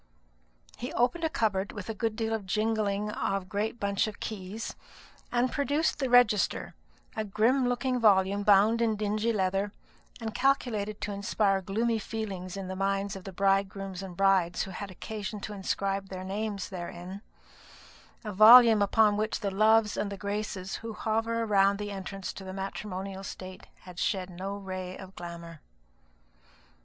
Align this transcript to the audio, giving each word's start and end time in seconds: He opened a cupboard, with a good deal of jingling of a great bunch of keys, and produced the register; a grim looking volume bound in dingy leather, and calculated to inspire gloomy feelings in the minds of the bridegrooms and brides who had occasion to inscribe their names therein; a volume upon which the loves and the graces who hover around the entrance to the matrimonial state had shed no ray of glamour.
He 0.79 0.91
opened 0.93 1.23
a 1.23 1.29
cupboard, 1.29 1.73
with 1.73 1.87
a 1.87 1.93
good 1.93 2.15
deal 2.15 2.33
of 2.33 2.47
jingling 2.47 3.11
of 3.11 3.43
a 3.43 3.45
great 3.45 3.79
bunch 3.79 4.07
of 4.07 4.19
keys, 4.19 4.75
and 5.31 5.51
produced 5.51 5.99
the 5.99 6.09
register; 6.09 6.73
a 7.15 7.23
grim 7.23 7.69
looking 7.69 7.99
volume 7.99 8.41
bound 8.41 8.81
in 8.81 8.95
dingy 8.95 9.31
leather, 9.31 9.71
and 10.19 10.33
calculated 10.33 11.01
to 11.01 11.11
inspire 11.11 11.61
gloomy 11.61 11.99
feelings 11.99 12.57
in 12.57 12.67
the 12.67 12.75
minds 12.75 13.15
of 13.15 13.25
the 13.25 13.31
bridegrooms 13.31 14.01
and 14.01 14.17
brides 14.17 14.63
who 14.63 14.71
had 14.71 14.89
occasion 14.89 15.39
to 15.41 15.53
inscribe 15.53 16.09
their 16.09 16.23
names 16.23 16.69
therein; 16.69 17.21
a 18.23 18.31
volume 18.33 18.81
upon 18.81 19.17
which 19.17 19.41
the 19.41 19.51
loves 19.51 19.97
and 19.97 20.11
the 20.11 20.17
graces 20.17 20.77
who 20.77 20.93
hover 20.93 21.43
around 21.43 21.77
the 21.77 21.91
entrance 21.91 22.33
to 22.33 22.43
the 22.43 22.53
matrimonial 22.53 23.23
state 23.23 23.67
had 23.81 23.99
shed 23.99 24.31
no 24.31 24.57
ray 24.57 24.97
of 24.97 25.15
glamour. 25.15 25.61